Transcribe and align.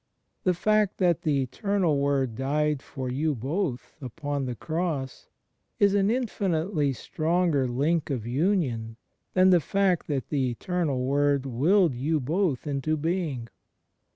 The 0.45 0.55
fact 0.55 0.97
that 0.97 1.21
the 1.21 1.43
Eternal 1.43 1.99
Word 1.99 2.33
died 2.35 2.81
for 2.81 3.07
you 3.07 3.35
both 3.35 3.93
upon 4.01 4.45
the 4.47 4.55
Cross 4.55 5.27
is 5.77 5.93
an 5.93 6.09
infinitely 6.09 6.91
stronger 6.91 7.67
link 7.67 8.09
of 8.09 8.25
union 8.25 8.97
than 9.35 9.51
the 9.51 9.59
fact 9.59 10.07
that 10.07 10.29
the 10.29 10.49
Eternal 10.49 11.05
Word 11.05 11.45
willed 11.45 11.93
you 11.93 12.19
both 12.19 12.65
into 12.65 12.97
being. 12.97 13.47